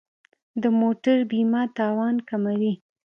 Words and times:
د 0.61 0.63
موټر 0.79 1.17
بیمه 1.31 1.63
تاوان 1.77 2.15
کموي. 2.29 2.73